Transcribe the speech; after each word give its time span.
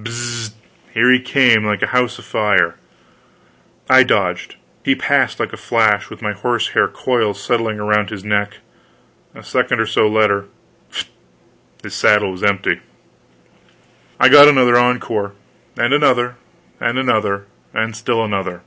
Bzz! 0.00 0.52
Here 0.94 1.10
he 1.10 1.18
came, 1.20 1.64
like 1.64 1.82
a 1.82 1.88
house 1.88 2.20
afire; 2.20 2.76
I 3.90 4.04
dodged: 4.04 4.54
he 4.84 4.94
passed 4.94 5.40
like 5.40 5.52
a 5.52 5.56
flash, 5.56 6.08
with 6.08 6.22
my 6.22 6.30
horse 6.30 6.68
hair 6.68 6.86
coils 6.86 7.42
settling 7.42 7.80
around 7.80 8.10
his 8.10 8.22
neck; 8.22 8.58
a 9.34 9.42
second 9.42 9.80
or 9.80 9.86
so 9.86 10.06
later, 10.06 10.44
fst! 10.92 11.06
his 11.82 11.96
saddle 11.96 12.30
was 12.30 12.44
empty. 12.44 12.78
I 14.20 14.28
got 14.28 14.46
another 14.46 14.78
encore; 14.78 15.32
and 15.76 15.92
another, 15.92 16.36
and 16.78 16.96
another, 16.96 17.46
and 17.74 17.96
still 17.96 18.24
another. 18.24 18.62